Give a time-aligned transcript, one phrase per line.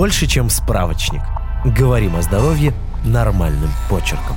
[0.00, 1.20] больше, чем справочник.
[1.62, 2.72] Говорим о здоровье
[3.04, 4.34] нормальным почерком.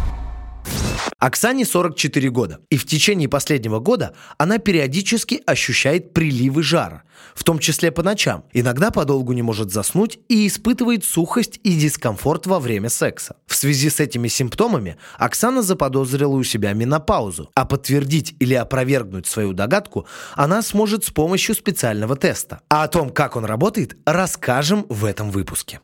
[1.23, 7.03] Оксане 44 года, и в течение последнего года она периодически ощущает приливы жара,
[7.33, 8.43] в том числе по ночам.
[8.51, 13.37] Иногда подолгу не может заснуть и испытывает сухость и дискомфорт во время секса.
[13.47, 19.53] В связи с этими симптомами Оксана заподозрила у себя менопаузу, а подтвердить или опровергнуть свою
[19.53, 20.05] догадку
[20.35, 22.59] она сможет с помощью специального теста.
[22.67, 25.79] А о том, как он работает, расскажем в этом выпуске.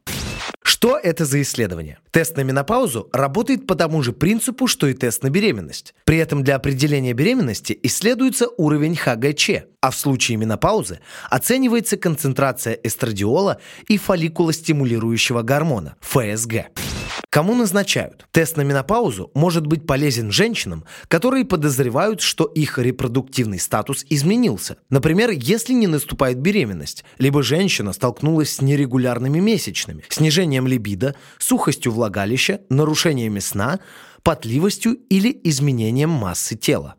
[0.81, 1.97] Что это за исследование?
[2.09, 5.93] Тест на менопаузу работает по тому же принципу, что и тест на беременность.
[6.05, 13.59] При этом для определения беременности исследуется уровень ХГЧ, а в случае менопаузы оценивается концентрация эстрадиола
[13.89, 16.69] и фолликулостимулирующего гормона ФСГ.
[17.29, 18.25] Кому назначают?
[18.31, 24.77] Тест на менопаузу может быть полезен женщинам, которые подозревают, что их репродуктивный статус изменился.
[24.89, 32.61] Например, если не наступает беременность, либо женщина столкнулась с нерегулярными месячными, снижением либидо, сухостью влагалища,
[32.69, 33.79] нарушениями сна,
[34.23, 36.95] потливостью или изменением массы тела.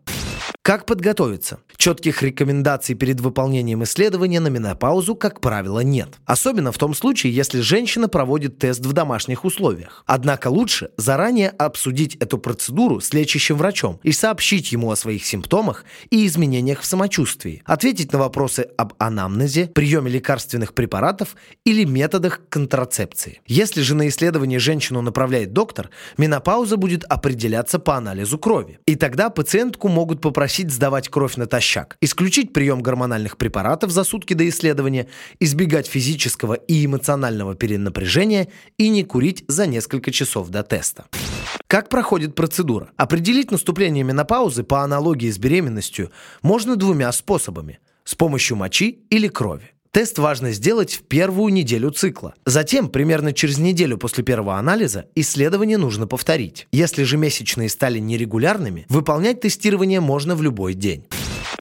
[0.70, 1.58] Как подготовиться?
[1.76, 6.10] Четких рекомендаций перед выполнением исследования на менопаузу, как правило, нет.
[6.26, 10.04] Особенно в том случае, если женщина проводит тест в домашних условиях.
[10.06, 15.84] Однако лучше заранее обсудить эту процедуру с лечащим врачом и сообщить ему о своих симптомах
[16.10, 17.64] и изменениях в самочувствии.
[17.64, 23.41] Ответить на вопросы об анамнезе, приеме лекарственных препаратов или методах контрацепции.
[23.44, 28.78] Если же на исследование женщину направляет доктор, менопауза будет определяться по анализу крови.
[28.86, 34.47] И тогда пациентку могут попросить сдавать кровь натощак, исключить прием гормональных препаратов за сутки до
[34.47, 35.06] исследования,
[35.39, 41.06] избегать физического и эмоционального перенапряжения и не курить за несколько часов до теста.
[41.66, 42.91] Как проходит процедура?
[42.97, 46.11] Определить наступление менопаузы по аналогии с беременностью
[46.42, 49.72] можно двумя способами– с помощью мочи или крови.
[49.92, 52.34] Тест важно сделать в первую неделю цикла.
[52.46, 56.69] Затем, примерно через неделю после первого анализа, исследование нужно повторить.
[56.70, 61.06] Если же месячные стали нерегулярными, выполнять тестирование можно в любой день.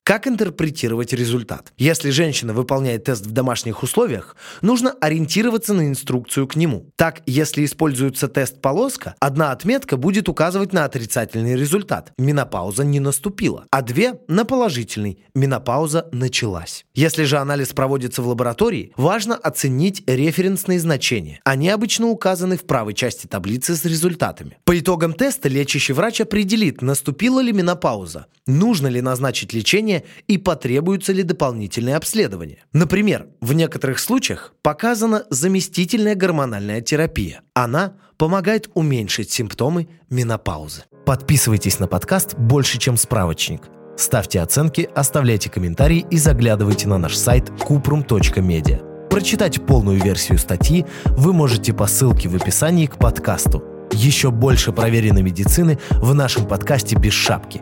[0.10, 1.72] Как интерпретировать результат?
[1.78, 6.90] Если женщина выполняет тест в домашних условиях, нужно ориентироваться на инструкцию к нему.
[6.96, 13.84] Так, если используется тест-полоска, одна отметка будет указывать на отрицательный результат– менопауза не наступила, а
[13.84, 16.88] две– на положительный– менопауза началась.
[16.96, 21.40] Если же анализ проводится в лаборатории, важно оценить референсные значения.
[21.44, 24.58] Они обычно указаны в правой части таблицы с результатами.
[24.64, 31.14] По итогам теста лечащий врач определит, наступила ли менопауза, нужно ли назначить лечение и потребуется
[31.14, 32.60] ли дополнительное обследование.
[32.74, 37.42] Например, в некоторых случаях показана заместительная гормональная терапия.
[37.54, 40.84] Она помогает уменьшить симптомы менопаузы.
[41.06, 43.64] Подписывайтесь на подкаст «Больше, чем справочник».
[43.98, 49.10] Ставьте оценки, оставляйте комментарии и заглядывайте на наш сайт kuprum.media.
[49.10, 53.64] Прочитать полную версию статьи вы можете по ссылке в описании к подкасту.
[53.92, 57.62] Еще больше проверенной медицины в нашем подкасте «Без шапки».